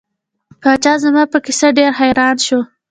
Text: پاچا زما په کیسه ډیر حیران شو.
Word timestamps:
پاچا 0.61 0.93
زما 1.03 1.23
په 1.31 1.37
کیسه 1.45 1.67
ډیر 1.77 1.91
حیران 1.99 2.35
شو. 2.45 2.59